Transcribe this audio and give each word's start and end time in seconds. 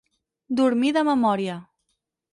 Dormir 0.61 0.91
de 0.97 1.05
memòria. 1.11 1.59